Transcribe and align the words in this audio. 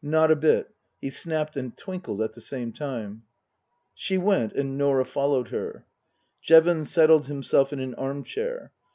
Not 0.00 0.30
a 0.30 0.36
bit." 0.36 0.70
He 1.02 1.10
snapped 1.10 1.58
and 1.58 1.76
twinkled 1.76 2.22
at 2.22 2.32
the 2.32 2.40
same 2.40 2.72
time. 2.72 3.24
She 3.94 4.16
went, 4.16 4.54
and 4.54 4.78
Norah 4.78 5.04
followed 5.04 5.48
her. 5.48 5.84
Jevons 6.40 6.90
settled 6.90 7.26
himself 7.26 7.70
in 7.70 7.80
an 7.80 7.94
armchair. 7.96 8.72